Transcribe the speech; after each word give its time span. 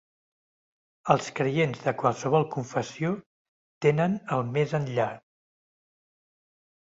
Els 1.15 1.27
creients 1.39 1.83
de 1.87 1.93
qualsevol 2.03 2.45
confessió 2.55 3.11
tenen 3.87 4.17
el 4.39 4.43
més 4.57 4.75
enllà. 4.81 5.07